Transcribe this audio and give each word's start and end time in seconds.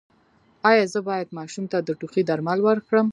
ایا 0.69 0.83
زه 0.93 0.99
باید 1.09 1.35
ماشوم 1.37 1.65
ته 1.71 1.77
د 1.87 1.89
ټوخي 1.99 2.23
درمل 2.29 2.59
ورکړم؟ 2.63 3.07